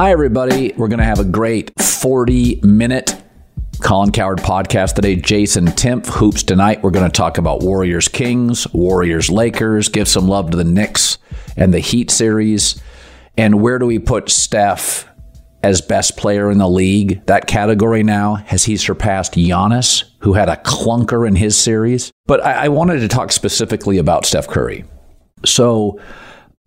[0.00, 0.72] Hi, everybody.
[0.78, 3.22] We're going to have a great 40 minute
[3.82, 5.14] Colin Cowherd podcast today.
[5.14, 6.82] Jason Timpf, Hoops Tonight.
[6.82, 11.18] We're going to talk about Warriors Kings, Warriors Lakers, give some love to the Knicks
[11.54, 12.80] and the Heat series.
[13.36, 15.06] And where do we put Steph
[15.62, 17.22] as best player in the league?
[17.26, 22.10] That category now, has he surpassed Giannis, who had a clunker in his series?
[22.24, 24.86] But I, I wanted to talk specifically about Steph Curry.
[25.44, 26.00] So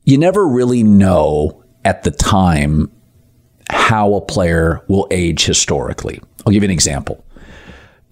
[0.03, 2.91] you never really know at the time
[3.69, 6.19] how a player will age historically.
[6.45, 7.23] I'll give you an example.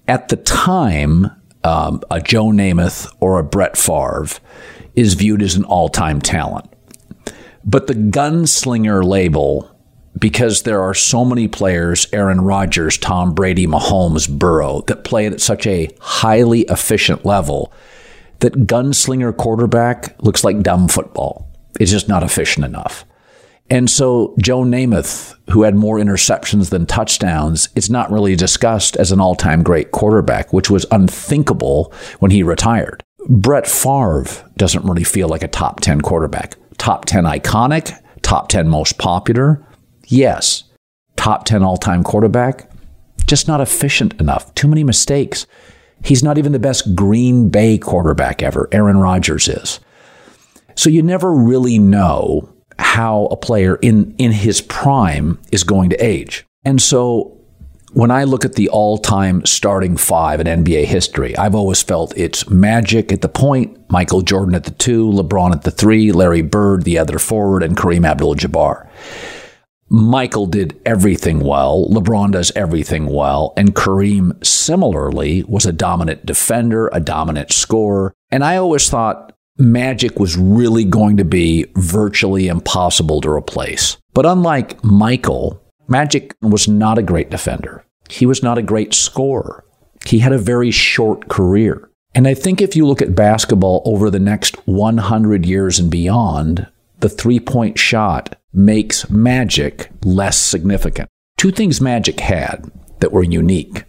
[0.08, 1.32] At the time,
[1.64, 4.28] um, a Joe Namath or a Brett Favre
[4.96, 6.68] is viewed as an all time talent.
[7.64, 9.70] But the gunslinger label,
[10.18, 15.40] because there are so many players Aaron Rodgers, Tom Brady, Mahomes, Burrow that play at
[15.40, 17.72] such a highly efficient level
[18.40, 21.48] that gunslinger quarterback looks like dumb football.
[21.80, 23.06] It's just not efficient enough.
[23.72, 29.14] And so Joe Namath, who had more interceptions than touchdowns, is not really discussed as
[29.14, 33.02] an all-time great quarterback, which was unthinkable when he retired.
[33.30, 34.26] Brett Favre
[34.58, 36.58] doesn't really feel like a top 10 quarterback.
[36.80, 39.66] Top 10 iconic, top 10 most popular.
[40.08, 40.66] Yes.
[41.16, 42.70] Top 10 all-time quarterback.
[43.26, 44.54] Just not efficient enough.
[44.54, 45.48] Too many mistakes.
[46.04, 48.68] He's not even the best Green Bay quarterback ever.
[48.74, 49.80] Aaron Rodgers is.
[50.76, 52.50] So you never really know
[52.82, 56.46] how a player in, in his prime is going to age.
[56.66, 57.38] And so
[57.94, 62.18] when I look at the all time starting five in NBA history, I've always felt
[62.18, 66.42] it's Magic at the point, Michael Jordan at the two, LeBron at the three, Larry
[66.42, 68.88] Bird, the other forward, and Kareem Abdul Jabbar.
[69.90, 71.86] Michael did everything well.
[71.90, 73.54] LeBron does everything well.
[73.58, 78.14] And Kareem similarly was a dominant defender, a dominant scorer.
[78.32, 83.98] And I always thought Magic was really going to be virtually impossible to replace.
[84.14, 87.86] But unlike Michael, Magic was not a great defender.
[88.10, 89.64] He was not a great scorer.
[90.06, 91.90] He had a very short career.
[92.14, 96.68] And I think if you look at basketball over the next 100 years and beyond,
[97.00, 101.10] the three point shot makes Magic less significant.
[101.38, 102.70] Two things Magic had
[103.00, 103.86] that were unique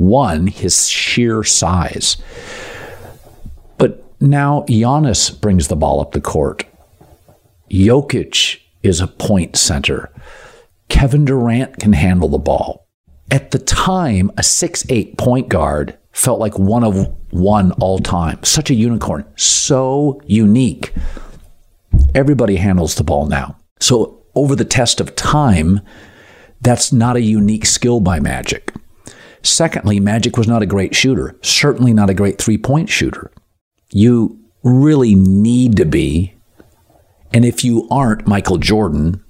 [0.00, 2.16] one, his sheer size.
[4.20, 6.66] Now Giannis brings the ball up the court.
[7.70, 10.12] Jokic is a point center.
[10.90, 12.86] Kevin Durant can handle the ball.
[13.30, 18.42] At the time, a six-eight point guard felt like one of one all time.
[18.42, 19.24] Such a unicorn.
[19.36, 20.92] So unique.
[22.14, 23.56] Everybody handles the ball now.
[23.78, 25.80] So, over the test of time,
[26.60, 28.74] that's not a unique skill by Magic.
[29.42, 33.30] Secondly, Magic was not a great shooter, certainly not a great three point shooter
[33.92, 36.34] you really need to be.
[37.32, 39.24] And if you aren't Michael Jordan,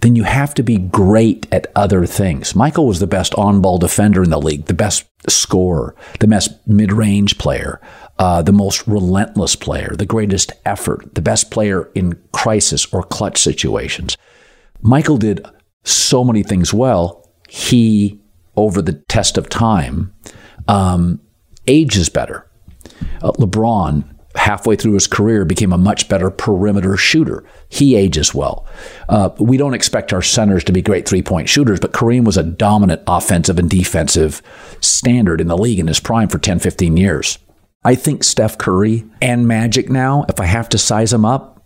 [0.00, 2.54] then you have to be great at other things.
[2.54, 6.50] Michael was the best on ball defender in the league, the best scorer, the best
[6.66, 7.80] mid range player,
[8.18, 13.38] uh, the most relentless player, the greatest effort, the best player in crisis or clutch
[13.38, 14.16] situations.
[14.82, 15.46] Michael did
[15.84, 17.32] so many things well.
[17.48, 18.20] He,
[18.56, 20.12] over the test of time,
[20.68, 21.20] um,
[21.66, 22.46] ages better.
[23.22, 24.04] Uh, LeBron,
[24.34, 27.44] halfway through his career, became a much better perimeter shooter.
[27.68, 28.66] He ages well.
[29.08, 32.36] Uh, we don't expect our centers to be great three point shooters, but Kareem was
[32.36, 34.42] a dominant offensive and defensive
[34.80, 37.38] standard in the league in his prime for 10, 15 years.
[37.84, 41.62] I think Steph Curry and Magic now, if I have to size them up,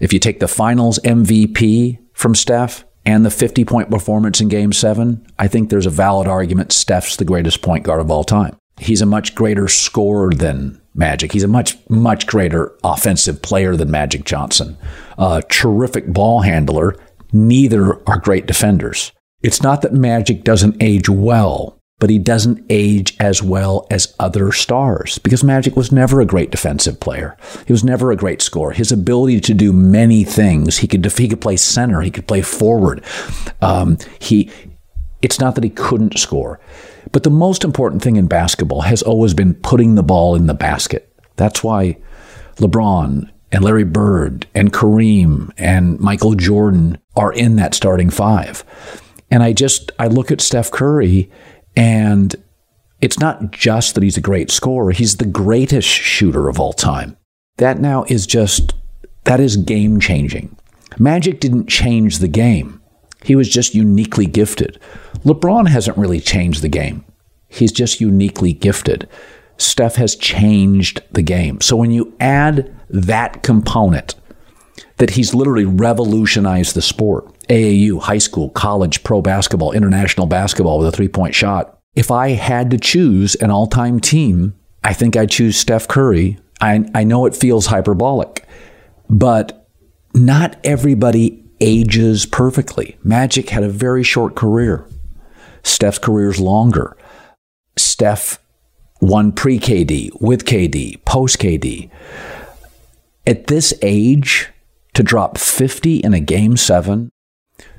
[0.00, 4.72] if you take the finals MVP from Steph and the 50 point performance in game
[4.72, 8.56] seven, I think there's a valid argument Steph's the greatest point guard of all time.
[8.78, 11.32] He's a much greater scorer than Magic.
[11.32, 14.76] He's a much, much greater offensive player than Magic Johnson.
[15.16, 16.96] A terrific ball handler.
[17.32, 19.12] Neither are great defenders.
[19.42, 24.52] It's not that Magic doesn't age well, but he doesn't age as well as other
[24.52, 27.36] stars because Magic was never a great defensive player.
[27.66, 28.72] He was never a great scorer.
[28.72, 32.42] His ability to do many things, he could he could play center, he could play
[32.42, 33.04] forward.
[33.60, 34.50] Um, he,
[35.22, 36.60] it's not that he couldn't score,
[37.12, 40.54] but the most important thing in basketball has always been putting the ball in the
[40.54, 41.12] basket.
[41.36, 41.96] That's why
[42.56, 48.64] LeBron and Larry Bird and Kareem and Michael Jordan are in that starting five.
[49.30, 51.30] And I just I look at Steph Curry
[51.76, 52.34] and
[53.00, 57.16] it's not just that he's a great scorer, he's the greatest shooter of all time.
[57.58, 58.74] That now is just,
[59.24, 60.56] that is game changing.
[60.98, 62.77] Magic didn't change the game,
[63.24, 64.78] he was just uniquely gifted.
[65.24, 67.04] LeBron hasn't really changed the game,
[67.48, 69.08] he's just uniquely gifted.
[69.60, 71.60] Steph has changed the game.
[71.60, 74.14] So when you add that component,
[74.98, 77.26] that he's literally revolutionized the sport.
[77.48, 81.78] AAU, high school, college, pro basketball, international basketball with a three point shot.
[81.96, 84.54] If I had to choose an all time team,
[84.84, 86.38] I think I'd choose Steph Curry.
[86.60, 88.46] I, I know it feels hyperbolic,
[89.08, 89.68] but
[90.14, 92.96] not everybody ages perfectly.
[93.02, 94.86] Magic had a very short career.
[95.62, 96.96] Steph's career is longer.
[97.76, 98.38] Steph
[99.00, 101.90] won pre KD, with KD, post KD.
[103.26, 104.48] At this age,
[104.94, 107.10] to drop 50 in a game seven,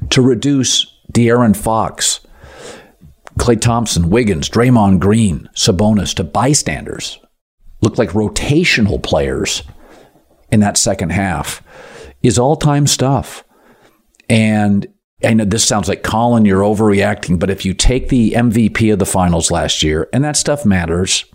[0.09, 2.21] to reduce De'Aaron Fox,
[3.37, 7.19] Klay Thompson, Wiggins, Draymond Green, Sabonis to bystanders,
[7.81, 9.63] look like rotational players
[10.51, 11.63] in that second half
[12.21, 13.43] is all time stuff.
[14.29, 14.87] And
[15.23, 18.99] I know this sounds like Colin, you're overreacting, but if you take the MVP of
[18.99, 21.25] the finals last year, and that stuff matters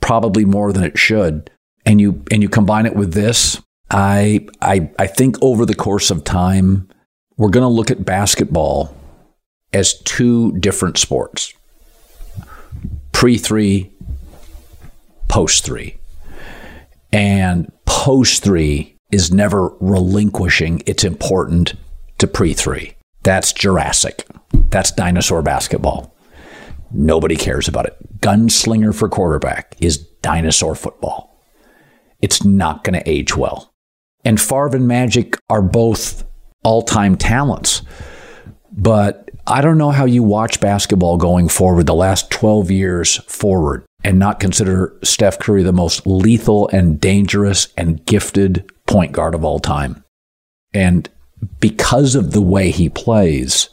[0.00, 1.50] probably more than it should,
[1.86, 6.10] and you and you combine it with this, I I I think over the course
[6.10, 6.88] of time,
[7.36, 8.96] we're going to look at basketball
[9.72, 11.52] as two different sports
[13.12, 13.92] pre three,
[15.28, 15.98] post three.
[17.12, 21.74] And post three is never relinquishing its important
[22.24, 22.96] to pre three.
[23.22, 24.26] That's Jurassic.
[24.70, 26.14] That's dinosaur basketball.
[26.90, 28.20] Nobody cares about it.
[28.20, 31.42] Gunslinger for quarterback is dinosaur football.
[32.22, 33.72] It's not going to age well.
[34.24, 36.24] And Favre and Magic are both
[36.62, 37.82] all time talents.
[38.72, 43.84] But I don't know how you watch basketball going forward the last 12 years forward
[44.02, 49.44] and not consider Steph Curry the most lethal and dangerous and gifted point guard of
[49.44, 50.02] all time.
[50.72, 51.08] And
[51.60, 53.68] because of the way he plays,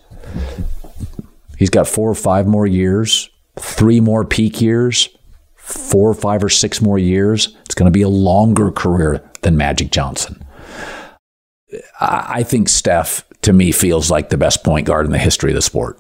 [1.58, 3.30] he's got four or five more years,
[3.60, 5.10] three more peak years,
[5.56, 7.56] four or five or six more years.
[7.66, 10.44] It's going to be a longer career than Magic Johnson.
[12.00, 15.56] I think Steph, to me, feels like the best point guard in the history of
[15.56, 16.00] the sport.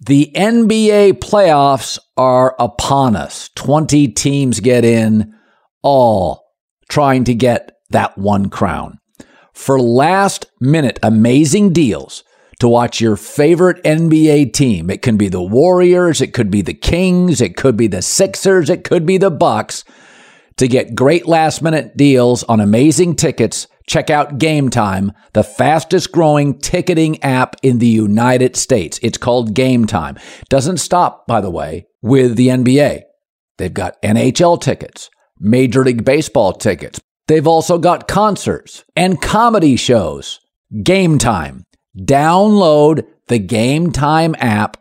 [0.00, 3.48] The NBA playoffs are upon us.
[3.54, 5.34] 20 teams get in,
[5.82, 6.44] all
[6.90, 8.98] trying to get that one crown.
[9.54, 12.24] For last minute amazing deals
[12.58, 16.74] to watch your favorite NBA team, it can be the Warriors, it could be the
[16.74, 19.84] Kings, it could be the Sixers, it could be the Bucks
[20.56, 26.12] to get great last minute deals on amazing tickets, check out Game Time, the fastest
[26.12, 28.98] growing ticketing app in the United States.
[29.02, 30.18] It's called Game Time.
[30.48, 33.02] Doesn't stop, by the way, with the NBA.
[33.56, 37.00] They've got NHL tickets, Major League Baseball tickets.
[37.26, 40.40] They've also got concerts and comedy shows.
[40.82, 41.64] Game Time.
[41.98, 44.76] Download the Game Time app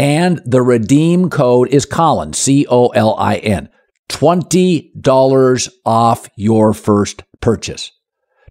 [0.00, 3.68] and the redeem code is Colin, C O L I N.
[4.08, 7.92] $20 off your first purchase.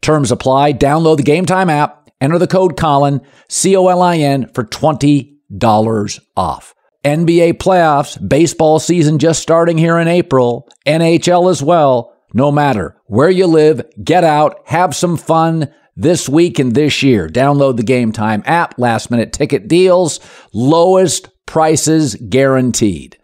[0.02, 0.74] Terms apply.
[0.74, 4.64] Download the Game Time app, enter the code Colin, C O L I N, for
[4.64, 6.74] $20 off.
[7.04, 12.16] NBA playoffs, baseball season just starting here in April, NHL as well.
[12.34, 17.28] No matter where you live, get out, have some fun this week and this year.
[17.28, 20.20] Download the Game Time app, last minute ticket deals,
[20.54, 23.18] lowest prices guaranteed.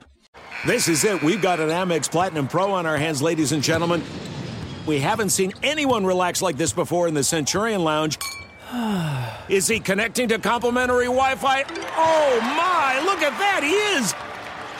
[0.65, 1.21] This is it.
[1.21, 4.03] We've got an Amex Platinum Pro on our hands, ladies and gentlemen.
[4.88, 8.17] We haven't seen anyone relax like this before in the Centurion Lounge.
[9.50, 11.63] Is he connecting to complimentary Wi Fi?
[11.95, 14.15] Oh my, look at that, he is!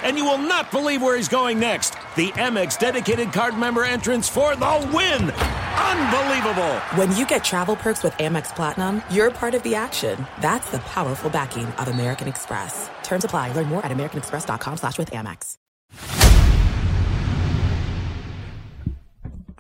[0.04, 1.96] And you will not believe where he's going next.
[2.16, 5.32] The Amex dedicated card member entrance for the win!
[5.32, 6.74] Unbelievable.
[6.96, 10.26] When you get travel perks with Amex Platinum, you're part of the action.
[10.40, 12.90] That's the powerful backing of American Express.
[13.04, 13.52] Terms apply.
[13.52, 15.58] Learn more at americanexpress.com slash with Amex.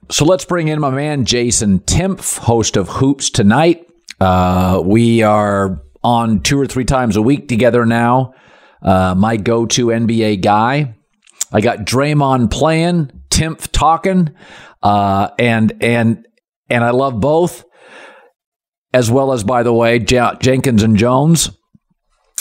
[0.09, 3.85] So let's bring in my man Jason Timpf, host of Hoops Tonight.
[4.21, 8.33] Uh, we are on two or three times a week together now.
[8.81, 10.95] Uh, my go-to NBA guy.
[11.51, 14.33] I got Draymond playing, Timpf talking,
[14.83, 16.27] uh, and and
[16.69, 17.65] and I love both,
[18.93, 21.49] as well as by the way J- Jenkins and Jones,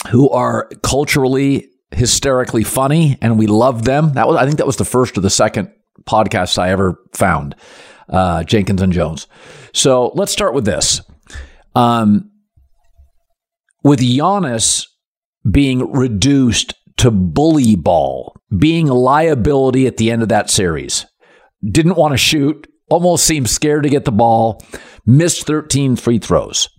[0.09, 4.13] who are culturally hysterically funny, and we love them.
[4.13, 5.71] That was I think that was the first or the second
[6.03, 7.55] podcast I ever found.
[8.07, 9.27] Uh, Jenkins and Jones.
[9.73, 11.01] So let's start with this.
[11.73, 12.29] Um,
[13.83, 14.85] with Giannis
[15.49, 21.05] being reduced to bully ball, being a liability at the end of that series.
[21.63, 24.63] Didn't want to shoot, almost seemed scared to get the ball,
[25.05, 26.69] missed 13 free throws.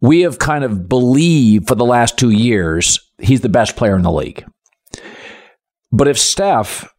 [0.00, 4.02] We have kind of believed for the last two years he's the best player in
[4.02, 4.44] the league.
[5.90, 6.92] But if Steph,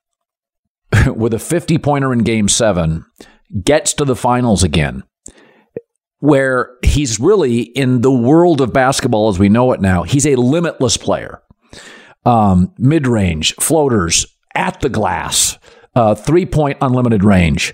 [1.08, 3.06] with a 50 pointer in game seven,
[3.63, 5.04] gets to the finals again,
[6.20, 10.36] where he's really in the world of basketball as we know it now, he's a
[10.36, 11.42] limitless player.
[12.27, 15.57] Um, Mid range, floaters, at the glass,
[15.96, 17.74] uh, three point unlimited range.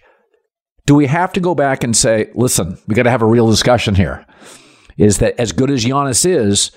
[0.86, 3.50] Do we have to go back and say, listen, we got to have a real
[3.50, 4.26] discussion here?
[4.98, 6.72] Is that as good as Giannis is,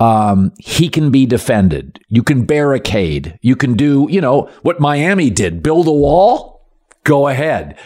[0.00, 1.98] um, he can be defended.
[2.08, 3.38] You can barricade.
[3.42, 6.66] You can do, you know, what Miami did build a wall.
[7.04, 7.76] Go ahead.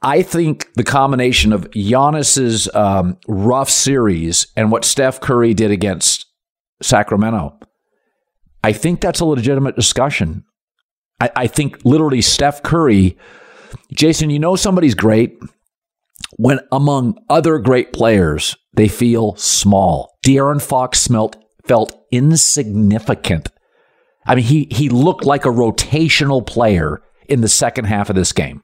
[0.00, 6.26] I think the combination of Giannis's um, rough series and what Steph Curry did against
[6.80, 7.58] Sacramento,
[8.62, 10.44] I think that's a legitimate discussion.
[11.20, 13.16] I, I think literally Steph Curry,
[13.92, 15.38] Jason, you know somebody's great
[16.36, 20.16] when among other great players they feel small.
[20.24, 21.36] De'Aaron Fox smelt
[21.66, 23.50] felt insignificant.
[24.26, 28.32] I mean, he he looked like a rotational player in the second half of this
[28.32, 28.62] game.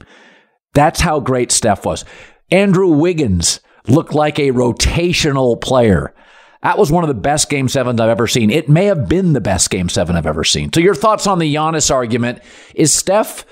[0.75, 2.05] That's how great Steph was.
[2.51, 6.15] Andrew Wiggins looked like a rotational player.
[6.65, 8.51] That was one of the best game sevens I've ever seen.
[8.51, 10.73] It may have been the best game seven I've ever seen.
[10.73, 12.41] So, your thoughts on the Giannis argument?
[12.75, 13.45] Is Steph,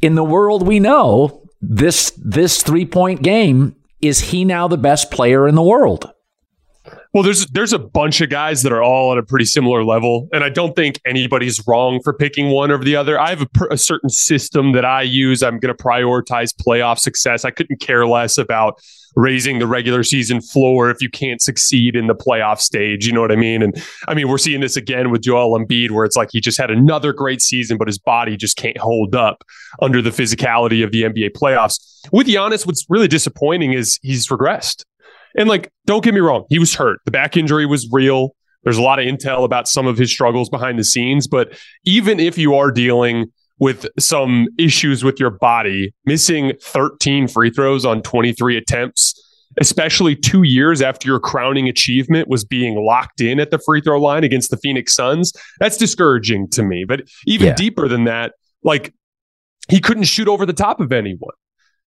[0.00, 5.10] in the world we know, this this three point game, is he now the best
[5.10, 6.12] player in the world?
[7.12, 10.28] Well, there's there's a bunch of guys that are all at a pretty similar level,
[10.32, 13.18] and I don't think anybody's wrong for picking one over the other.
[13.18, 15.42] I have a, a certain system that I use.
[15.42, 17.44] I'm going to prioritize playoff success.
[17.44, 18.80] I couldn't care less about
[19.14, 23.06] raising the regular season floor if you can't succeed in the playoff stage.
[23.06, 23.62] You know what I mean?
[23.62, 26.58] And I mean, we're seeing this again with Joel Embiid, where it's like he just
[26.58, 29.44] had another great season, but his body just can't hold up
[29.80, 31.78] under the physicality of the NBA playoffs.
[32.10, 34.84] With Giannis, what's really disappointing is he's regressed.
[35.36, 37.00] And like, don't get me wrong, he was hurt.
[37.04, 38.34] The back injury was real.
[38.64, 41.26] There's a lot of intel about some of his struggles behind the scenes.
[41.26, 47.50] But even if you are dealing with some issues with your body, missing 13 free
[47.50, 49.14] throws on 23 attempts,
[49.60, 54.00] especially two years after your crowning achievement was being locked in at the free throw
[54.00, 56.84] line against the Phoenix Suns, that's discouraging to me.
[56.86, 57.54] But even yeah.
[57.54, 58.32] deeper than that,
[58.62, 58.94] like
[59.68, 61.34] he couldn't shoot over the top of anyone.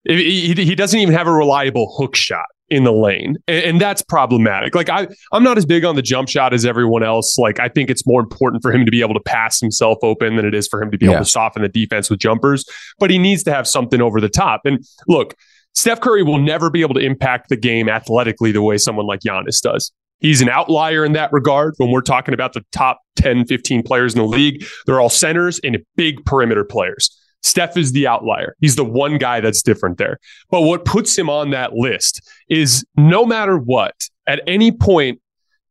[0.04, 3.36] He, he, doesn't even have a reliable hook shot in the lane.
[3.46, 4.74] And, and, that's problematic.
[4.74, 7.38] Like I I'm not as big on the jump shot as everyone else.
[7.38, 10.36] Like I think it's more important for him to be able to pass himself open
[10.36, 11.12] than it is for him to be yeah.
[11.12, 12.64] able to soften the defense with jumpers,
[12.98, 14.62] but he needs to have something over the top.
[14.64, 15.34] And look,
[15.74, 19.20] Steph Curry will never be able to impact the game athletically the way someone like
[19.20, 19.92] Giannis does.
[20.20, 21.74] He's an outlier in that regard.
[21.76, 25.60] When we're talking about the top 10, 15 players in the league, they're all centers
[25.60, 27.16] and big perimeter players.
[27.42, 28.56] Steph is the outlier.
[28.60, 30.18] He's the one guy that's different there.
[30.50, 33.94] But what puts him on that list is no matter what,
[34.26, 35.20] at any point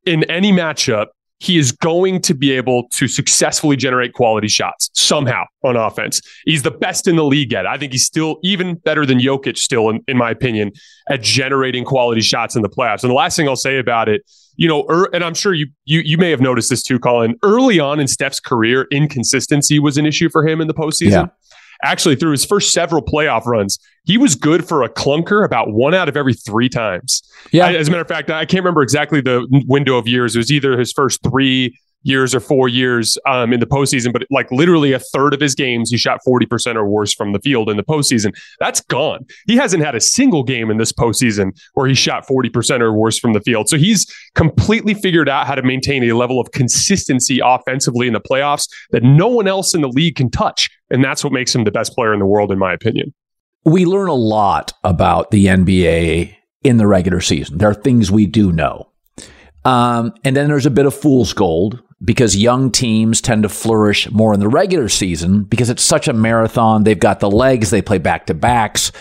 [0.06, 1.08] in any matchup,
[1.40, 6.20] he is going to be able to successfully generate quality shots somehow on offense.
[6.46, 7.66] He's the best in the league at.
[7.66, 7.68] It.
[7.68, 10.72] I think he's still even better than Jokic, still, in, in my opinion,
[11.10, 13.04] at generating quality shots in the playoffs.
[13.04, 14.24] And the last thing I'll say about it,
[14.56, 17.36] you know, er, and I'm sure you you you may have noticed this too, Colin.
[17.44, 21.12] Early on in Steph's career, inconsistency was an issue for him in the postseason.
[21.12, 21.26] Yeah
[21.84, 25.94] actually through his first several playoff runs, he was good for a clunker about one
[25.94, 27.22] out of every three times.
[27.52, 27.68] Yeah.
[27.70, 30.36] as a matter of fact, I can't remember exactly the window of years.
[30.36, 31.78] It was either his first three
[32.08, 35.54] years or four years um, in the postseason, but like literally a third of his
[35.54, 38.34] games, he shot 40% or worse from the field in the postseason.
[38.60, 39.26] That's gone.
[39.46, 43.20] He hasn't had a single game in this postseason where he shot 40% or worse
[43.20, 43.70] from the field.
[43.70, 48.22] So he's completely figured out how to maintain a level of consistency offensively in the
[48.22, 50.70] playoffs that no one else in the league can touch.
[50.90, 53.14] And that's what makes him the best player in the world, in my opinion.
[53.66, 56.34] we learn a lot about the NBA
[56.64, 57.58] in the regular season.
[57.58, 58.90] There are things we do know.
[59.68, 64.10] Um, and then there's a bit of fool's gold because young teams tend to flourish
[64.12, 66.86] more in the regular season because it's such a marathon.
[66.86, 68.94] They've got the legs, they play back to backs,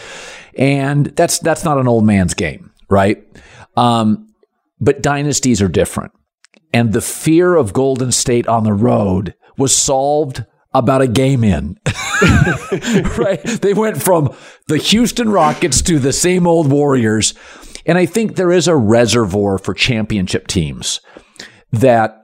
[0.55, 3.25] and that's that's not an old man's game, right?
[3.77, 4.35] Um,
[4.81, 6.13] but dynasties are different,
[6.75, 10.45] and the fear of Golden State on the road was solved
[10.75, 11.79] about a game in.
[13.17, 13.41] right?
[13.63, 14.35] They went from
[14.67, 17.35] the Houston Rockets to the same old Warriors.
[17.87, 21.01] And I think there is a reservoir for championship teams
[21.73, 22.23] that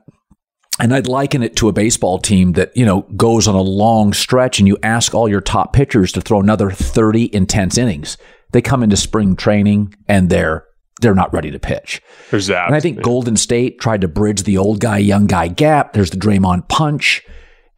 [0.80, 4.12] and I'd liken it to a baseball team that, you know, goes on a long
[4.12, 8.16] stretch and you ask all your top pitchers to throw another 30 intense innings.
[8.52, 10.64] They come into spring training and they're
[11.00, 12.00] they're not ready to pitch.
[12.30, 12.66] Exactly.
[12.66, 15.92] And I think Golden State tried to bridge the old guy, young guy gap.
[15.92, 17.22] There's the Draymond punch.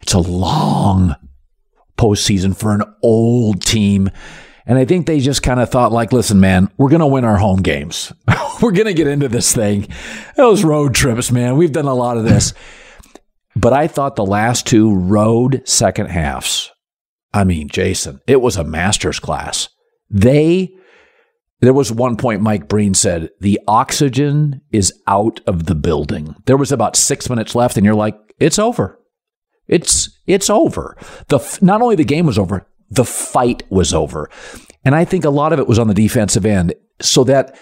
[0.01, 1.17] It's a long
[1.97, 4.11] postseason for an old team.
[4.67, 7.25] And I think they just kind of thought, like, listen, man, we're going to win
[7.25, 8.13] our home games.
[8.63, 9.89] we're going to get into this thing.
[10.37, 12.55] Those road trips, man, we've done a lot of this.
[13.57, 16.73] but I thought the last two road second halves,
[17.33, 19.69] I mean, Jason, it was a master's class.
[20.09, 20.75] They,
[21.61, 26.37] there was one point Mike Breen said, the oxygen is out of the building.
[26.47, 28.99] There was about six minutes left, and you're like, it's over.
[29.67, 30.97] It's it's over.
[31.29, 34.31] The not only the game was over, the fight was over.
[34.85, 37.59] And I think a lot of it was on the defensive end so that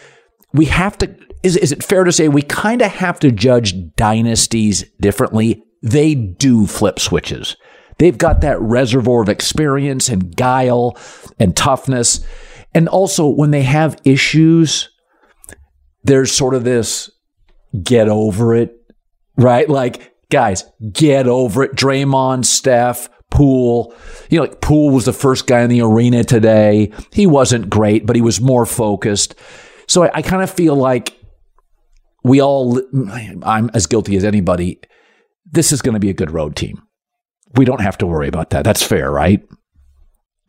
[0.52, 3.74] we have to is is it fair to say we kind of have to judge
[3.96, 5.62] dynasties differently?
[5.82, 7.56] They do flip switches.
[7.98, 10.96] They've got that reservoir of experience and guile
[11.38, 12.24] and toughness.
[12.74, 14.88] And also when they have issues,
[16.04, 17.10] there's sort of this
[17.82, 18.74] get over it,
[19.36, 19.68] right?
[19.68, 21.74] Like guys, get over it.
[21.74, 23.94] Draymond, Steph, Poole.
[24.30, 26.92] You know, like Poole was the first guy in the arena today.
[27.12, 29.34] He wasn't great, but he was more focused.
[29.88, 31.18] So I, I kind of feel like
[32.22, 32.80] we all,
[33.42, 34.78] I'm as guilty as anybody.
[35.50, 36.82] This is going to be a good road team.
[37.56, 38.64] We don't have to worry about that.
[38.64, 39.42] That's fair, right?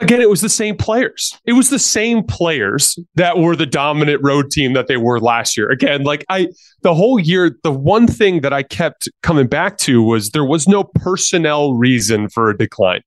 [0.04, 1.40] Again, it was the same players.
[1.46, 5.58] It was the same players that were the dominant road team that they were last
[5.58, 5.70] year.
[5.70, 6.50] Again, like I,
[6.82, 10.68] the whole year, the one thing that I kept coming back to was there was
[10.68, 13.02] no personnel reason for a decline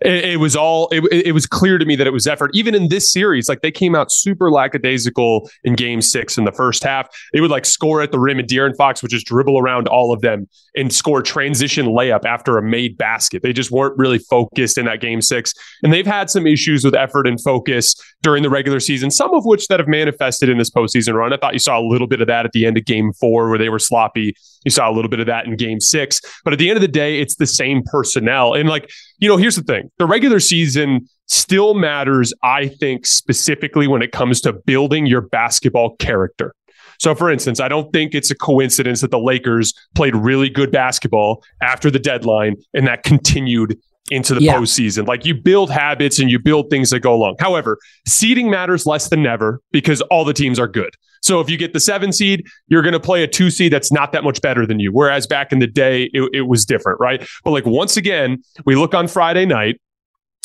[0.00, 2.50] it, it was all it, it was clear to me that it was effort.
[2.54, 6.52] Even in this series, like they came out super lackadaisical in Game Six in the
[6.52, 7.08] first half.
[7.32, 10.12] They would like score at the rim, and De'Aaron Fox would just dribble around all
[10.12, 13.42] of them and score transition layup after a made basket.
[13.42, 16.94] They just weren't really focused in that Game Six, and they've had some issues with
[16.94, 19.10] effort and focus during the regular season.
[19.10, 21.32] Some of which that have manifested in this postseason run.
[21.32, 23.48] I thought you saw a little bit of that at the end of Game Four,
[23.48, 24.34] where they were sloppy.
[24.64, 26.82] You saw a little bit of that in Game Six, but at the end of
[26.82, 28.54] the day, it's the same personnel.
[28.54, 33.86] And like you know, here's the thing the regular season still matters, I think, specifically
[33.86, 36.54] when it comes to building your basketball character.
[36.98, 40.72] So, for instance, I don't think it's a coincidence that the Lakers played really good
[40.72, 43.78] basketball after the deadline and that continued
[44.10, 44.54] into the yeah.
[44.54, 45.06] postseason.
[45.06, 47.36] Like you build habits and you build things that go along.
[47.38, 50.94] However, seeding matters less than ever because all the teams are good.
[51.22, 53.92] So if you get the seven seed, you're going to play a two seed that's
[53.92, 54.92] not that much better than you.
[54.92, 57.26] Whereas back in the day, it, it was different, right?
[57.44, 59.80] But like once again, we look on Friday night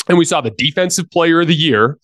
[0.08, 1.98] and we saw the defensive player of the year.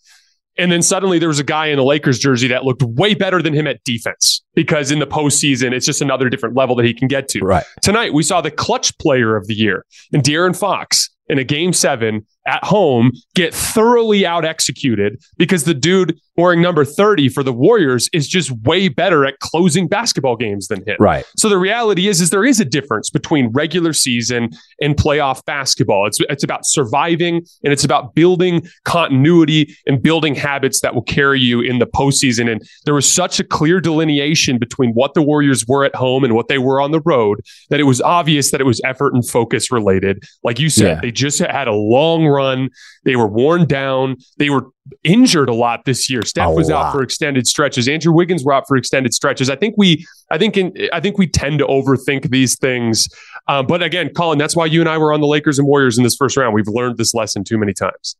[0.59, 3.41] And then suddenly there was a guy in the Lakers jersey that looked way better
[3.41, 6.93] than him at defense because in the postseason, it's just another different level that he
[6.93, 7.41] can get to.
[7.41, 7.65] Right.
[7.83, 11.73] Tonight, we saw the clutch player of the year and De'Aaron Fox in a game
[11.73, 17.53] seven at home get thoroughly out executed because the dude wearing number 30 for the
[17.53, 20.97] Warriors is just way better at closing basketball games than him.
[20.99, 21.25] Right.
[21.37, 24.51] So the reality is is there is a difference between regular season
[24.81, 26.07] and playoff basketball.
[26.07, 31.41] It's it's about surviving and it's about building continuity and building habits that will carry
[31.41, 32.51] you in the postseason.
[32.51, 36.35] And there was such a clear delineation between what the Warriors were at home and
[36.35, 39.29] what they were on the road that it was obvious that it was effort and
[39.29, 40.23] focus related.
[40.43, 41.01] Like you said, yeah.
[41.01, 42.71] they just had a long run.
[43.05, 44.17] They were worn down.
[44.39, 44.67] They were
[45.05, 46.23] injured a lot this year.
[46.23, 46.87] Steph a was lot.
[46.87, 47.89] out for extended stretches.
[47.89, 49.51] Andrew Wiggins were out for extended stretches.
[49.51, 53.09] I think we, I think, in, I think we tend to overthink these things.
[53.49, 55.99] Um, but again, Colin, that's why you and I were on the Lakers and Warriors
[55.99, 56.55] in this first round.
[56.55, 58.17] We've learned this lesson too many times.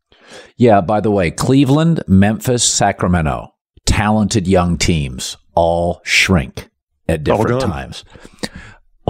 [0.57, 0.81] Yeah.
[0.81, 3.55] By the way, Cleveland, Memphis, Sacramento,
[3.87, 6.69] talented young teams all shrink
[7.09, 8.05] at different times.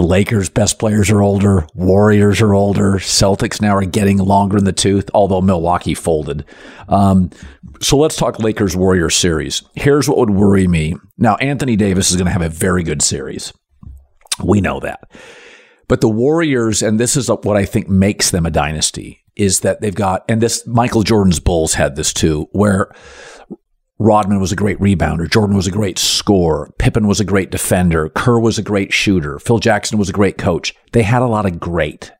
[0.01, 4.71] Lakers best players are older, Warriors are older, Celtics now are getting longer in the
[4.71, 6.45] tooth, although Milwaukee folded.
[6.87, 7.29] Um,
[7.81, 9.63] so let's talk Lakers Warriors series.
[9.75, 10.95] Here's what would worry me.
[11.17, 13.53] Now, Anthony Davis is going to have a very good series.
[14.43, 15.09] We know that.
[15.87, 19.81] But the Warriors, and this is what I think makes them a dynasty, is that
[19.81, 22.91] they've got, and this Michael Jordan's Bulls had this too, where
[24.01, 25.29] Rodman was a great rebounder.
[25.29, 26.73] Jordan was a great scorer.
[26.79, 28.09] Pippen was a great defender.
[28.09, 29.37] Kerr was a great shooter.
[29.37, 30.73] Phil Jackson was a great coach.
[30.91, 32.11] They had a lot of great.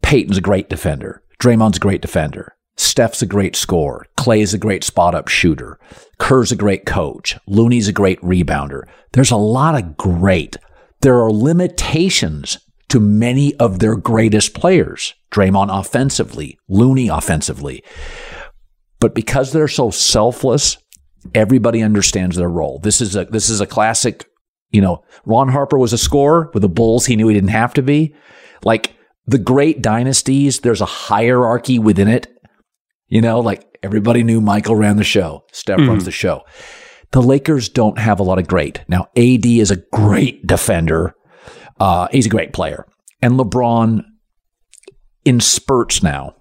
[0.00, 1.22] Payton's a great defender.
[1.38, 2.56] Draymond's a great defender.
[2.78, 4.06] Steph's a great scorer.
[4.16, 5.78] Klay's a great spot up shooter.
[6.18, 7.36] Kerr's a great coach.
[7.46, 8.84] Looney's a great rebounder.
[9.12, 10.56] There's a lot of great.
[11.02, 12.56] There are limitations
[12.88, 15.14] to many of their greatest players.
[15.30, 17.84] Draymond offensively, Looney offensively.
[19.00, 20.76] But because they're so selfless,
[21.34, 22.78] everybody understands their role.
[22.82, 24.26] This is a this is a classic,
[24.70, 27.74] you know, Ron Harper was a scorer with the Bulls, he knew he didn't have
[27.74, 28.14] to be.
[28.62, 28.94] Like
[29.26, 32.28] the great dynasties, there's a hierarchy within it.
[33.08, 35.88] You know, like everybody knew Michael ran the show, Steph mm.
[35.88, 36.42] runs the show.
[37.12, 38.82] The Lakers don't have a lot of great.
[38.86, 41.14] Now, AD is a great defender.
[41.80, 42.86] Uh, he's a great player.
[43.20, 44.04] And LeBron,
[45.24, 46.36] in spurts now,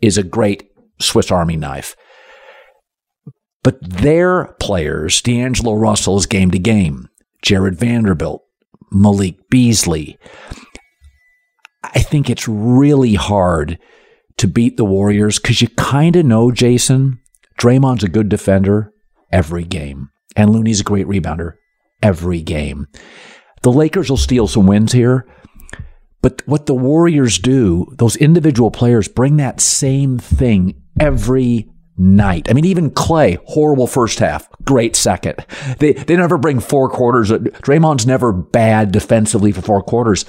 [0.00, 1.94] is a great Swiss Army knife.
[3.64, 7.08] But their players, D'Angelo Russell is game to game,
[7.42, 8.44] Jarred Vanderbilt,
[8.92, 10.18] Malik Beasley.
[11.82, 13.78] I think it's really hard
[14.36, 17.20] to beat the Warriors because you kind of know, Jason,
[17.58, 18.92] Draymond's a good defender
[19.32, 21.54] every game, and Looney's a great rebounder
[22.02, 22.86] every game.
[23.62, 25.26] The Lakers will steal some wins here,
[26.20, 32.50] but what the Warriors do, those individual players bring that same thing every night.
[32.50, 35.44] I mean, even Klay, horrible first half, great second.
[35.78, 37.30] They they never bring four quarters.
[37.30, 40.24] Uh, Draymond's never bad defensively for four quarters.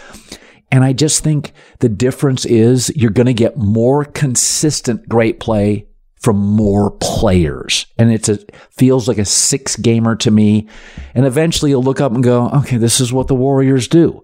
[0.71, 5.88] And I just think the difference is you're going to get more consistent great play
[6.19, 7.86] from more players.
[7.99, 8.39] And it's a
[8.71, 10.67] feels like a six gamer to me.
[11.13, 14.23] And eventually you'll look up and go, okay, this is what the Warriors do.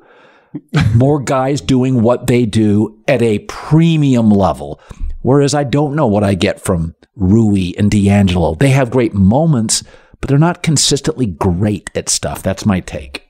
[0.96, 4.82] more guys doing what they do at a premium level.
[5.22, 8.56] Whereas I don't know what I get from Rui and D'Angelo.
[8.56, 9.84] They have great moments,
[10.20, 12.44] but they're not consistently great at stuff.
[12.44, 13.28] That's my take.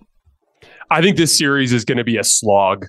[0.89, 2.85] I think this series is going to be a slog.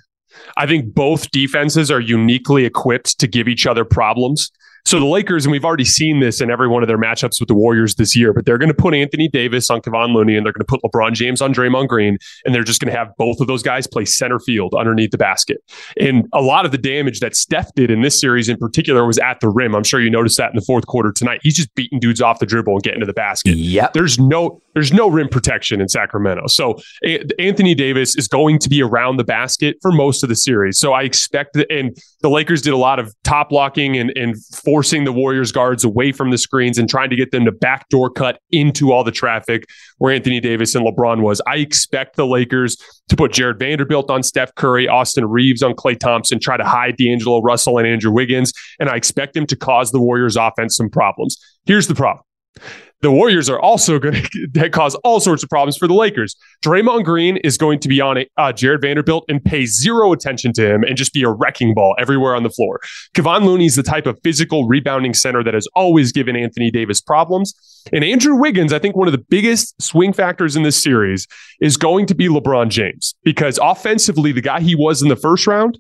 [0.57, 4.51] I think both defenses are uniquely equipped to give each other problems.
[4.85, 7.47] So the Lakers, and we've already seen this in every one of their matchups with
[7.47, 10.45] the Warriors this year, but they're going to put Anthony Davis on Kevon Looney and
[10.45, 13.09] they're going to put LeBron James on Draymond Green, and they're just going to have
[13.17, 15.59] both of those guys play center field underneath the basket.
[16.01, 19.19] And a lot of the damage that Steph did in this series in particular was
[19.19, 19.75] at the rim.
[19.75, 21.41] I'm sure you noticed that in the fourth quarter tonight.
[21.43, 23.57] He's just beating dudes off the dribble and getting to the basket.
[23.57, 23.93] Yep.
[23.93, 26.45] There's no there's no rim protection in Sacramento.
[26.47, 26.79] So
[27.39, 30.79] Anthony Davis is going to be around the basket for most of the series.
[30.79, 34.37] So I expect that, and the Lakers did a lot of top blocking and, and
[34.65, 38.11] forcing the Warriors guards away from the screens and trying to get them to backdoor
[38.11, 39.65] cut into all the traffic
[39.99, 41.43] where Anthony Davis and LeBron was.
[41.47, 42.77] I expect the Lakers
[43.09, 46.97] to put Jarred Vanderbilt on Steph Curry, Austin Reaves on Klay Thompson, try to hide
[46.97, 48.53] D'Angelo Russell and Andrew Wiggins.
[48.79, 51.37] And I expect him to cause the Warriors offense some problems.
[51.67, 52.25] Here's the problem
[53.03, 56.37] the Warriors are also going to cause all sorts of problems for the Lakers.
[56.65, 60.75] Draymond Green is going to be on uh, Jarred Vanderbilt and pay zero attention to
[60.75, 62.81] him and just be a wrecking ball everywhere on the floor.
[63.15, 67.01] Kevon Looney is the type of physical rebounding center that has always given Anthony Davis
[67.01, 67.55] problems.
[67.93, 71.27] And Andrew Wiggins, I think one of the biggest swing factors in this series
[71.61, 75.47] is going to be LeBron James because offensively, the guy he was in the first
[75.49, 75.79] round,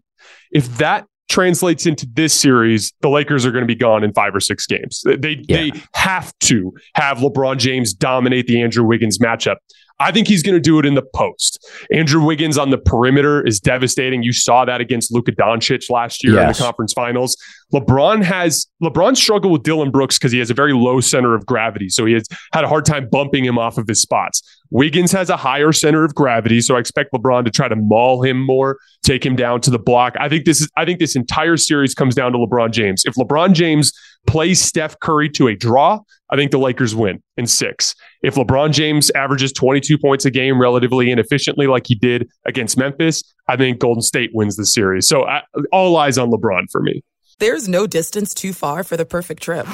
[0.50, 4.34] if that translates into this series, the Lakers are going to be gone in five
[4.34, 5.02] or six games.
[5.04, 5.56] They yeah.
[5.56, 9.56] they have to have LeBron James dominate the Andrew Wiggins matchup.
[9.98, 11.64] I think he's going to do it in the post.
[11.92, 14.22] Andrew Wiggins on the perimeter is devastating.
[14.22, 16.42] You saw that against Luka Doncic last year yes.
[16.42, 17.36] in the conference finals.
[17.72, 21.46] LeBron has LeBron struggled with Dillon Brooks because he has a very low center of
[21.46, 21.88] gravity.
[21.88, 24.42] So he has had a hard time bumping him off of his spots.
[24.72, 28.22] Wiggins has a higher center of gravity, so I expect LeBron to try to maul
[28.22, 30.14] him more, take him down to the block.
[30.18, 33.02] I think this is I think this entire series comes down to LeBron James.
[33.04, 33.92] If LeBron James
[34.26, 37.94] plays Steph Curry to a draw, I think the Lakers win in 6.
[38.22, 43.22] If LeBron James averages 22 points a game relatively inefficiently like he did against Memphis,
[43.48, 45.06] I think Golden State wins the series.
[45.06, 47.04] So I, all eyes on LeBron for me.
[47.40, 49.66] There's no distance too far for the perfect trip.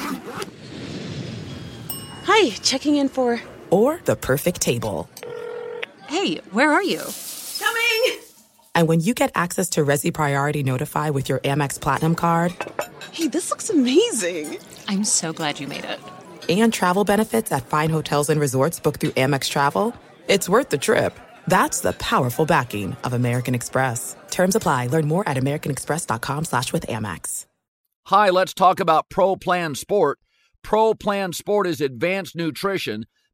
[2.25, 3.41] Hi, checking in for.
[3.69, 5.09] Or the perfect table.
[6.07, 7.01] Hey, where are you?
[7.59, 8.19] Coming!
[8.75, 12.55] And when you get access to Resy Priority Notify with your Amex Platinum card.
[13.11, 14.57] Hey, this looks amazing!
[14.87, 15.99] I'm so glad you made it.
[16.49, 19.93] And travel benefits at fine hotels and resorts booked through Amex Travel.
[20.27, 21.19] It's worth the trip.
[21.47, 24.15] That's the powerful backing of American Express.
[24.31, 24.87] Terms apply.
[24.87, 27.45] Learn more at americanexpress.com slash with Amex.
[28.07, 30.17] Hi, let's talk about Pro Plan Sport.
[30.63, 33.05] Pro Plan Sport is advanced nutrition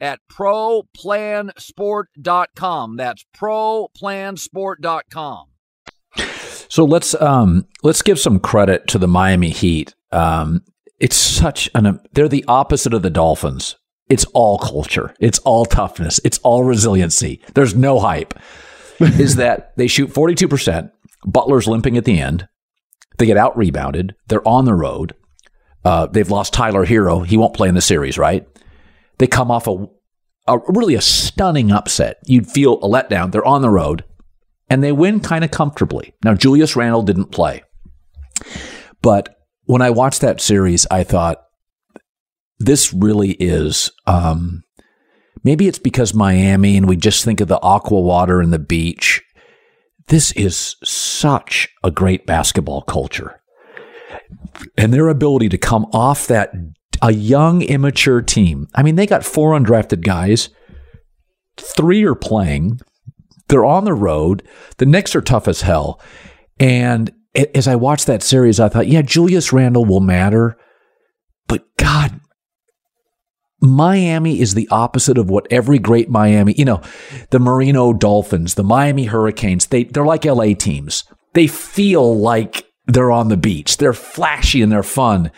[0.00, 2.96] at ProPlansport.com.
[2.96, 5.46] That's ProPlansport.com.
[6.68, 9.94] So let's um, let's give some credit to the Miami Heat.
[10.10, 10.64] Um,
[10.98, 13.76] it's such an they're the opposite of the Dolphins.
[14.08, 15.14] It's all culture.
[15.18, 16.20] It's all toughness.
[16.24, 17.40] It's all resiliency.
[17.54, 18.34] There's no hype.
[19.00, 20.90] is that they shoot 42%.
[21.26, 22.48] Butler's limping at the end.
[23.18, 24.14] They get out rebounded.
[24.28, 25.14] They're on the road.
[25.84, 27.26] Uh, they've lost Tyler Herro.
[27.26, 28.46] He won't play in the series, right?
[29.18, 29.86] They come off a,
[30.48, 32.18] a really a stunning upset.
[32.26, 33.32] You'd feel a letdown.
[33.32, 34.04] They're on the road
[34.68, 36.14] and they win kind of comfortably.
[36.24, 37.62] Now, Julius Randle didn't play.
[39.02, 41.40] But when I watched that series, I thought,
[42.58, 43.90] this really is.
[44.06, 44.62] Um,
[45.42, 49.22] maybe it's because Miami and we just think of the aqua water and the beach.
[50.08, 53.40] This is such a great basketball culture.
[54.76, 56.52] And their ability to come off that,
[57.04, 58.66] a young, immature team.
[58.74, 60.48] I mean, they got four undrafted guys,
[61.58, 62.80] three are playing,
[63.48, 64.42] they're on the road.
[64.78, 66.00] The Knicks are tough as hell.
[66.58, 67.12] And
[67.54, 70.56] as I watched that series, I thought, yeah, Julius Randle will matter.
[71.46, 72.20] But God,
[73.60, 76.80] Miami is the opposite of what every great Miami, you know,
[77.30, 81.04] the Marino Dolphins, the Miami Hurricanes, they, they're like LA teams.
[81.34, 83.76] They feel like they're on the beach.
[83.76, 85.30] They're flashy and they're fun.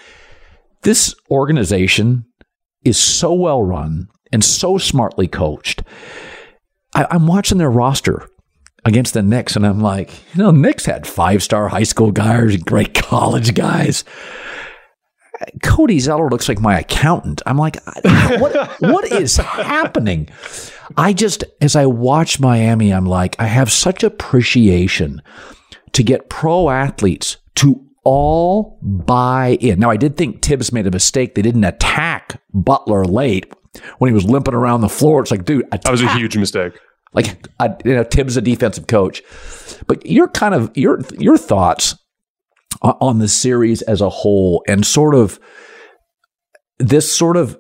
[0.87, 2.25] This organization
[2.85, 5.83] is so well run and so smartly coached
[6.97, 8.29] I, I'm watching their roster
[8.85, 12.57] against the Knicks, and I'm like, you know, Knicks had five star high school guys,
[12.57, 14.05] great college guys.
[15.63, 17.43] Cody Zeller looks like my accountant.
[17.45, 17.77] I'm like,
[18.41, 20.31] what, what is happening?
[20.97, 25.21] I just, as I watch Miami, I'm like, I have such appreciation
[25.93, 29.81] to get pro athletes to all buy in.
[29.81, 31.35] Now, I did think Thibs made a mistake.
[31.35, 33.53] They didn't attack Butler late
[33.99, 35.21] when he was limping around the floor.
[35.21, 35.83] It's like, dude, attack.
[35.83, 36.79] that was a huge mistake.
[37.15, 39.23] Like, I, you know, Thibs a defensive coach,
[39.89, 41.97] but your kind of your your thoughts
[42.81, 45.41] on the series as a whole, and sort of
[46.79, 47.59] this sort of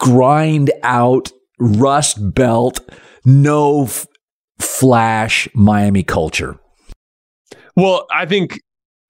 [0.00, 1.30] grind out
[1.60, 2.80] rust belt,
[3.24, 4.08] no f-
[4.58, 6.58] flash Miami culture.
[7.76, 8.60] Well, I think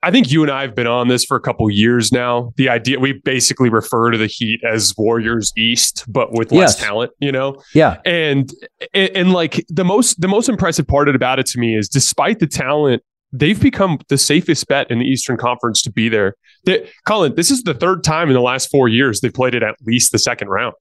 [0.05, 2.53] I think you and I have been on this for a couple years now.
[2.57, 6.87] The idea we basically refer to the Heat as Warriors East, but with less yes.
[6.87, 7.57] talent, you know.
[7.73, 8.53] Yeah, and,
[8.93, 12.39] and and like the most the most impressive part about it to me is, despite
[12.39, 16.35] the talent, they've become the safest bet in the Eastern Conference to be there.
[16.67, 19.63] They, Colin, this is the third time in the last four years they've played it
[19.63, 20.75] at least the second round.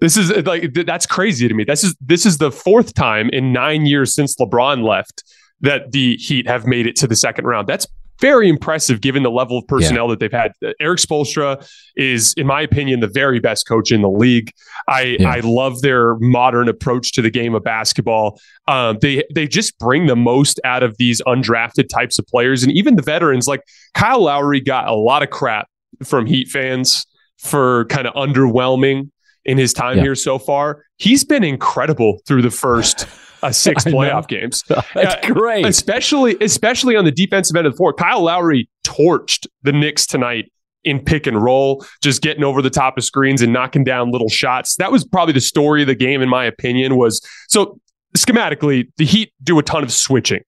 [0.00, 1.62] This is like that's crazy to me.
[1.62, 5.22] This is this is the fourth time in nine years since LeBron left
[5.60, 7.66] that the Heat have made it to the second round.
[7.66, 7.86] That's
[8.20, 10.10] very impressive given the level of personnel yeah.
[10.10, 10.52] that they've had.
[10.80, 14.52] Erik Spoelstra is, in my opinion, the very best coach in the league.
[14.88, 15.30] I yeah.
[15.30, 18.40] I love their modern approach to the game of basketball.
[18.68, 22.72] Um, they they just bring the most out of these undrafted types of players, and
[22.72, 23.46] even the veterans.
[23.46, 23.62] Like
[23.94, 25.68] Kyle Lowry got a lot of crap
[26.02, 27.06] from Heat fans
[27.38, 29.10] for kind of underwhelming
[29.44, 30.04] in his time yeah.
[30.04, 30.84] here so far.
[30.96, 33.06] He's been incredible through the first
[33.42, 34.62] uh, six playoff games.
[34.94, 37.92] That's uh, great, especially especially on the defensive end of the floor.
[37.92, 40.50] Kyle Lowry torched the Knicks tonight
[40.84, 44.28] in pick and roll, just getting over the top of screens and knocking down little
[44.28, 44.76] shots.
[44.76, 46.96] That was probably the story of the game, in my opinion.
[46.96, 47.78] Was so
[48.16, 50.42] schematically, the Heat do a ton of switching.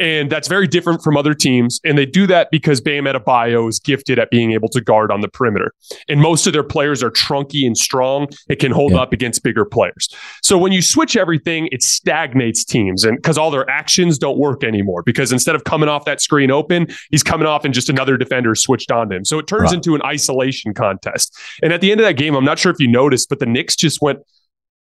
[0.00, 1.80] And that's very different from other teams.
[1.84, 5.20] And they do that because Bam Adebayo is gifted at being able to guard on
[5.20, 5.72] the perimeter.
[6.08, 8.28] And most of their players are trunky and strong.
[8.48, 9.00] It can hold yeah.
[9.00, 10.08] up against bigger players.
[10.42, 13.04] So when you switch everything, it stagnates teams.
[13.04, 16.50] And because all their actions don't work anymore, because instead of coming off that screen
[16.50, 19.24] open, he's coming off and just another defender switched on him.
[19.24, 19.74] So it turns right.
[19.74, 21.36] into an isolation contest.
[21.62, 23.46] And at the end of that game, I'm not sure if you noticed, but the
[23.46, 24.20] Knicks just went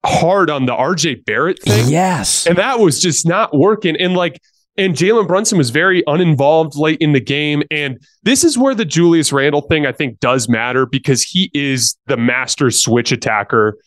[0.06, 1.90] hard on the RJ Barrett thing.
[1.90, 2.46] Yes.
[2.46, 3.96] And that was just not working.
[3.98, 4.40] And like,
[4.78, 7.64] and Jalen Brunson was very uninvolved late in the game.
[7.72, 11.98] And this is where the Julius Randle thing, I think, does matter because he is
[12.06, 13.78] the master switch attacker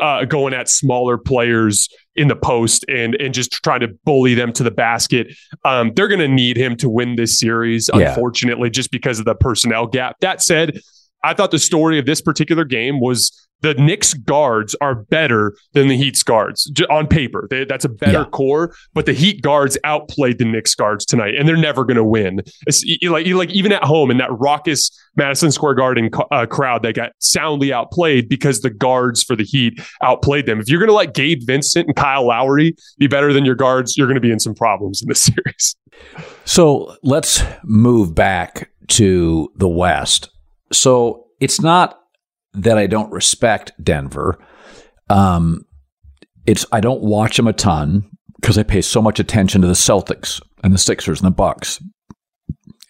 [0.00, 4.52] uh, going at smaller players in the post and and just trying to bully them
[4.54, 5.34] to the basket.
[5.64, 8.10] Um, they're going to need him to win this series, yeah.
[8.10, 10.16] unfortunately, just because of the personnel gap.
[10.20, 10.80] That said,
[11.22, 15.88] I thought the story of this particular game was the Knicks guards are better than
[15.88, 17.46] the Heat's guards on paper.
[17.48, 18.24] They, that's a better yeah.
[18.26, 22.04] core, but the Heat guards outplayed the Knicks guards tonight, and they're never going to
[22.04, 22.42] win.
[22.66, 26.92] It's, like like even at home in that raucous Madison Square Garden uh, crowd, they
[26.92, 30.60] got soundly outplayed because the guards for the Heat outplayed them.
[30.60, 33.96] If you're going to let Gabe Vincent and Kyle Lowry be better than your guards,
[33.96, 35.76] you're going to be in some problems in this series.
[36.44, 40.30] So let's move back to the West.
[40.72, 42.01] So it's not
[42.54, 44.38] that I don't respect Denver.
[45.08, 45.64] Um,
[46.46, 48.08] it's I don't watch them a ton
[48.40, 51.82] because I pay so much attention to the Celtics and the Sixers and the Bucks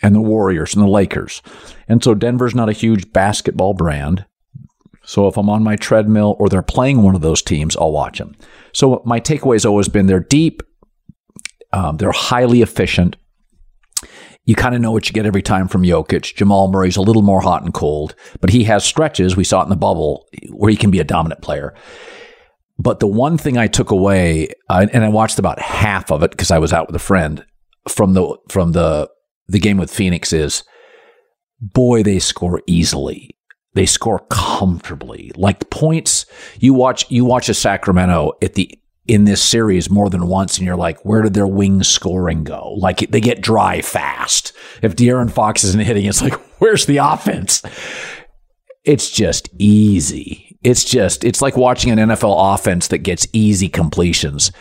[0.00, 1.42] and the Warriors and the Lakers.
[1.88, 4.24] And so Denver's not a huge basketball brand.
[5.04, 8.18] So if I'm on my treadmill or they're playing one of those teams, I'll watch
[8.18, 8.34] them.
[8.72, 10.62] So my takeaway has always been they're deep,
[11.72, 13.16] um, they're highly efficient,
[14.52, 16.34] you kind of know what you get every time from Jokic.
[16.34, 19.34] Jamal Murray's a little more hot and cold, but he has stretches.
[19.34, 21.72] We saw it in the bubble where he can be a dominant player.
[22.78, 26.32] But the one thing I took away, uh, and I watched about half of it
[26.32, 27.46] because I was out with a friend
[27.88, 29.08] from the from the
[29.48, 30.64] the game with Phoenix is,
[31.58, 33.34] boy, they score easily.
[33.72, 35.32] They score comfortably.
[35.34, 36.26] Like points,
[36.58, 40.66] you watch you watch a Sacramento at the in this series more than once, and
[40.66, 42.74] you're like, where did their wing scoring go?
[42.74, 44.52] Like they get dry fast.
[44.82, 47.62] If De'Aaron Fox isn't hitting, it's like, where's the offense?
[48.84, 50.58] It's just easy.
[50.62, 54.52] It's just, it's like watching an NFL offense that gets easy completions.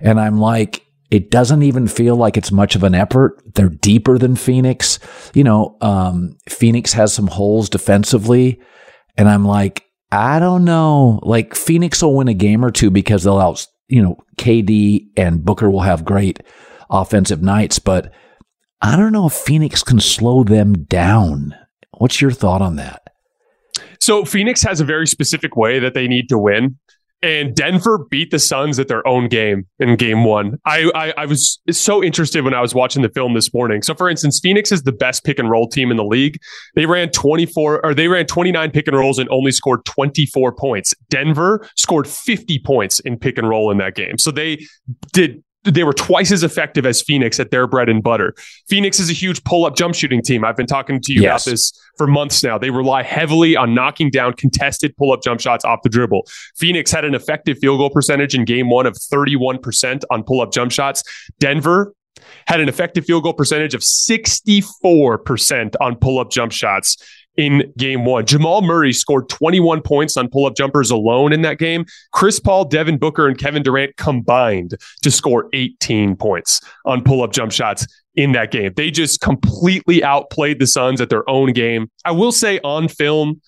[0.00, 3.40] And I'm like, it doesn't even feel like it's much of an effort.
[3.54, 4.98] They're deeper than Phoenix.
[5.34, 8.60] You know, um, Phoenix has some holes defensively.
[9.16, 11.20] And I'm like, I don't know.
[11.22, 15.44] Like Phoenix will win a game or two because they'll out, you know, KD and
[15.44, 16.42] Booker will have great
[16.90, 18.12] offensive nights, but
[18.80, 21.54] I don't know if Phoenix can slow them down.
[21.98, 23.02] What's your thought on that?
[24.00, 26.78] So Phoenix has a very specific way that they need to win.
[27.22, 30.58] And Denver beat the Suns at their own game in game one.
[30.66, 33.80] I, I, I, was so interested when I was watching the film this morning.
[33.82, 36.38] So, for instance, Phoenix is the best pick and roll team in the league.
[36.74, 40.92] They ran 24 or they ran 29 pick and rolls and only scored 24 points.
[41.08, 44.18] Denver scored 50 points in pick and roll in that game.
[44.18, 44.66] So they
[45.12, 48.34] did they were twice as effective as Phoenix at their bread and butter.
[48.68, 50.44] Phoenix is a huge pull up jump shooting team.
[50.44, 51.46] I've been talking to you yes.
[51.46, 52.58] about this for months now.
[52.58, 56.26] They rely heavily on knocking down contested pull up jump shots off the dribble.
[56.56, 60.52] Phoenix had an effective field goal percentage in game one of 31% on pull up
[60.52, 61.02] jump shots.
[61.38, 61.92] Denver
[62.46, 66.96] had an effective field goal percentage of 64% on pull up jump shots
[67.36, 68.26] in game one.
[68.26, 71.84] Jamal Murray scored 21 points on pull up jumpers alone in that game.
[72.12, 77.32] Chris Paul, Devin Booker, and Kevin Durant combined to score 18 points on pull up
[77.32, 78.72] jump shots in that game.
[78.76, 81.90] They just completely outplayed the Suns at their own game.
[82.04, 83.40] I will say on film,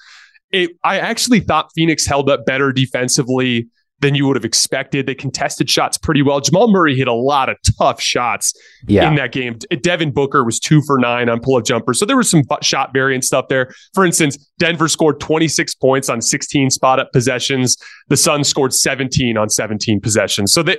[0.50, 3.68] it, I actually thought Phoenix held up better defensively
[4.00, 5.06] than you would have expected.
[5.06, 6.40] They contested shots pretty well.
[6.40, 8.52] Jamal Murray hit a lot of tough shots
[8.86, 9.08] yeah.
[9.08, 9.58] in that game.
[9.82, 11.98] Devin Booker was two for nine on pull up jumpers.
[11.98, 13.74] So there was some shot variant stuff there.
[13.94, 17.76] For instance, Denver scored 26 points on 16 spot up possessions.
[18.08, 20.52] The Suns scored 17 on 17 possessions.
[20.52, 20.76] So they,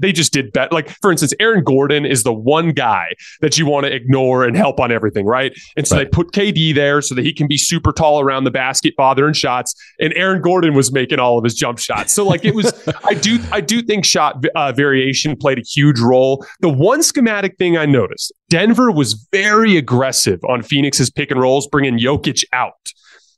[0.00, 0.72] they just did bet.
[0.72, 4.56] Like, for instance, Aaron Gordon is the one guy that you want to ignore and
[4.56, 5.52] help on everything, right?
[5.76, 6.04] And so right.
[6.04, 9.34] they put KD there so that he can be super tall around the basket, bothering
[9.34, 9.74] shots.
[10.00, 12.12] And Aaron Gordon was making all of his jump shots.
[12.12, 16.00] So, like, it was, I do, I do think shot uh, variation played a huge
[16.00, 16.44] roll.
[16.60, 21.68] The one schematic thing I noticed Denver was very aggressive on Phoenix's pick and rolls,
[21.68, 22.72] bringing Jokic out.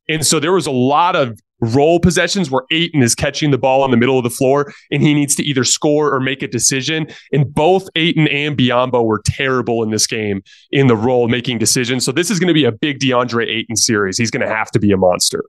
[0.09, 3.85] And so there was a lot of roll possessions where Ayton is catching the ball
[3.85, 6.49] in the middle of the floor and he needs to either score or make a
[6.49, 7.09] decision.
[7.33, 12.05] And both Ayton and Biyombo were terrible in this game in the role making decisions.
[12.05, 14.19] So this is going to be a big DeAndre Ayton series.
[14.19, 15.45] He's going to have to be a monster.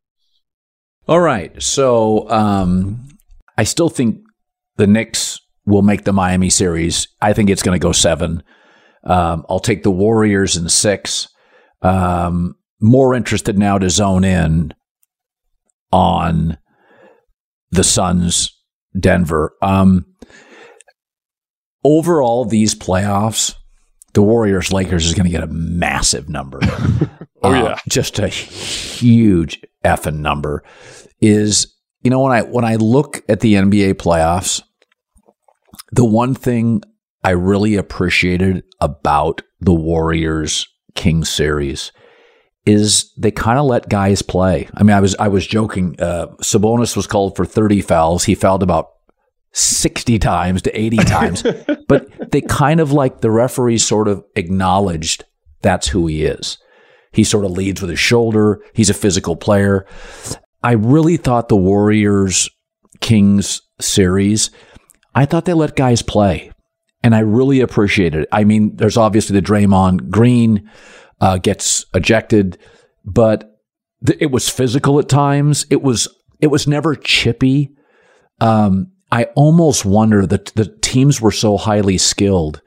[1.08, 1.62] All right.
[1.62, 3.09] So um,
[3.60, 4.22] I still think
[4.78, 7.10] the Knicks will make the Miami series.
[7.19, 8.41] I think it's going to go seven.
[9.04, 11.28] Um, I'll take the Warriors in six.
[11.82, 14.74] Um, more interested now to zone in
[15.91, 16.58] on
[17.72, 18.58] the Suns,
[18.98, 19.52] Denver.
[19.62, 20.06] Um,
[21.84, 23.56] overall, these playoffs,
[24.13, 26.60] the Warriors Lakers is going to get a massive number.
[27.43, 30.63] oh yeah, uh, just a huge effing number.
[31.19, 34.62] Is you know when I when I look at the NBA playoffs,
[35.91, 36.82] the one thing
[37.24, 41.91] I really appreciated about the Warriors King series
[42.65, 44.69] is they kind of let guys play.
[44.74, 45.95] I mean, I was I was joking.
[45.99, 48.24] Uh, Sabonis was called for 30 fouls.
[48.24, 48.89] He fouled about
[49.51, 51.43] 60 times to 80 times,
[51.88, 55.26] but they kind of like the referees sort of acknowledged
[55.61, 56.57] that's who he is.
[57.11, 58.61] He sort of leads with his shoulder.
[58.74, 59.88] He's a physical player.
[60.64, 62.49] I really thought the Warriors
[63.01, 64.51] Kings series,
[65.16, 66.51] I thought they let guys play.
[67.01, 68.30] And I really appreciated it.
[68.32, 70.70] I mean, there's obviously the Draymond Green
[71.22, 72.57] uh, gets ejected,
[73.05, 73.57] but
[74.05, 75.66] th- it was physical at times.
[75.70, 76.10] It was
[76.41, 77.72] it was never chippy.
[78.41, 82.62] Um, I almost wonder that the teams were so highly skilled.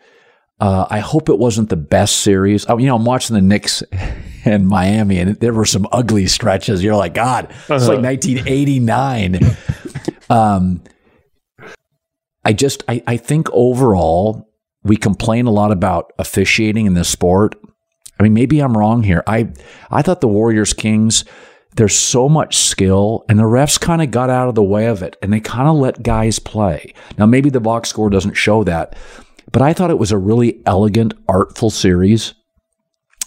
[0.60, 2.64] Uh, I hope it wasn't the best series.
[2.66, 3.82] I, you know, I'm watching the Knicks
[4.44, 6.82] and Miami, and there were some ugly stretches.
[6.82, 9.40] You're like, God, it's like 1989.
[10.30, 10.82] um,
[12.44, 14.48] I just, I, I think overall,
[14.82, 17.54] we complain a lot about officiating in this sport.
[18.18, 19.22] I mean, maybe I'm wrong here.
[19.26, 19.52] I,
[19.90, 21.24] I thought the Warriors Kings,
[21.76, 25.02] there's so much skill, and the refs kind of got out of the way of
[25.02, 26.92] it, and they kind of let guys play.
[27.16, 28.96] Now, maybe the box score doesn't show that,
[29.52, 32.34] but I thought it was a really elegant, artful series.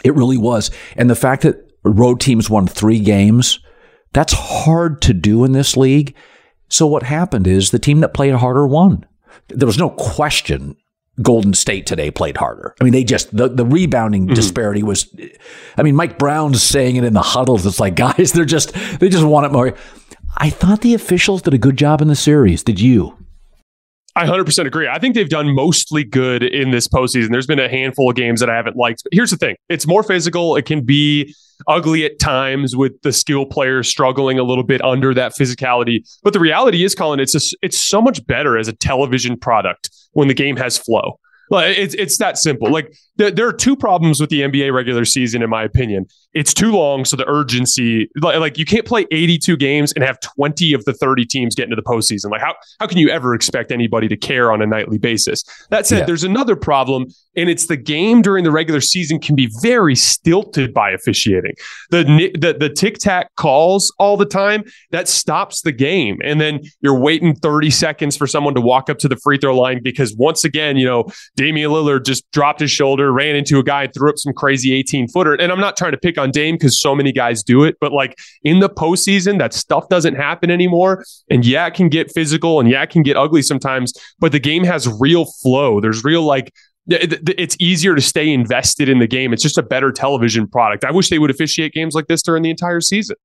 [0.03, 0.71] It really was.
[0.95, 3.59] And the fact that road teams won three games,
[4.13, 6.15] that's hard to do in this league.
[6.69, 9.05] So what happened is the team that played harder won.
[9.49, 10.75] There was no question
[11.21, 12.75] Golden State today played harder.
[12.79, 14.33] I mean, they just the, the rebounding mm-hmm.
[14.33, 15.13] disparity was.
[15.77, 17.65] I mean, Mike Brown's saying it in the huddles.
[17.65, 19.75] It's like guys, they're just they just want it more.
[20.37, 22.63] I thought the officials did a good job in the series.
[22.63, 23.17] Did you?
[24.17, 24.87] I 100% agree.
[24.87, 27.31] I think they've done mostly good in this postseason.
[27.31, 29.03] There's been a handful of games that I haven't liked.
[29.03, 30.55] But here's the thing it's more physical.
[30.55, 31.35] It can be
[31.67, 35.99] ugly at times with the skill players struggling a little bit under that physicality.
[36.23, 39.89] But the reality is, Colin, it's, a, it's so much better as a television product
[40.13, 41.19] when the game has flow.
[41.51, 42.71] It's it's that simple.
[42.71, 46.05] Like there are two problems with the NBA regular season, in my opinion.
[46.33, 50.19] It's too long, so the urgency, like, like, you can't play 82 games and have
[50.19, 52.31] 20 of the 30 teams get into the postseason.
[52.31, 55.43] Like how how can you ever expect anybody to care on a nightly basis?
[55.69, 56.05] That said, yeah.
[56.05, 60.73] there's another problem, and it's the game during the regular season can be very stilted
[60.73, 61.53] by officiating.
[61.91, 62.03] The
[62.39, 66.99] the the tic tac calls all the time that stops the game, and then you're
[66.99, 70.43] waiting 30 seconds for someone to walk up to the free throw line because once
[70.43, 71.05] again, you know
[71.35, 74.73] Damian Lillard just dropped his shoulder, ran into a guy, and threw up some crazy
[74.73, 75.33] 18 footer.
[75.33, 77.91] And I'm not trying to pick on Dame because so many guys do it, but
[77.91, 81.05] like in the postseason, that stuff doesn't happen anymore.
[81.29, 84.39] And yeah, it can get physical and yeah, it can get ugly sometimes, but the
[84.39, 85.79] game has real flow.
[85.79, 86.51] There's real like
[86.87, 89.33] it's easier to stay invested in the game.
[89.33, 90.85] It's just a better television product.
[90.85, 93.15] I wish they would officiate games like this during the entire season.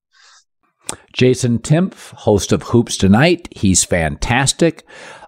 [1.13, 3.49] Jason Timpf, host of Hoops Tonight.
[3.55, 4.85] He's fantastic.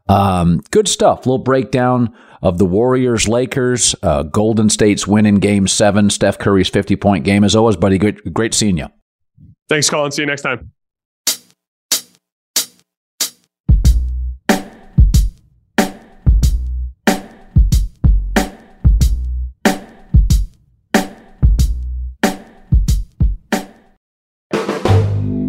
[0.08, 1.26] Um, good stuff.
[1.26, 3.94] Little breakdown of the Warriors Lakers.
[4.02, 6.10] Uh, Golden State's win in game seven.
[6.10, 7.44] Steph Curry's 50 point game.
[7.44, 8.88] As always, buddy, great, great seeing you.
[9.68, 10.10] Thanks, Colin.
[10.10, 10.72] See you next time.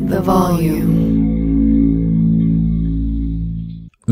[0.06, 0.93] The volume.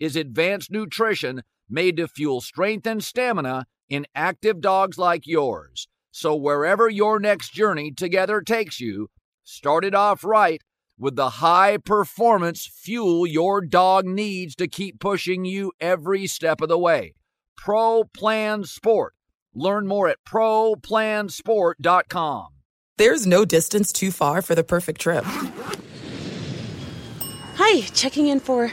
[0.00, 5.86] is advanced nutrition made to fuel strength and stamina in active dogs like yours.
[6.10, 9.10] So, wherever your next journey together takes you,
[9.44, 10.62] start it off right
[10.98, 16.68] with the high performance fuel your dog needs to keep pushing you every step of
[16.68, 17.14] the way.
[17.56, 19.14] Pro Plan Sport.
[19.54, 22.48] Learn more at ProPlansport.com.
[22.98, 25.24] There's no distance too far for the perfect trip.
[27.56, 28.72] Hi, checking in for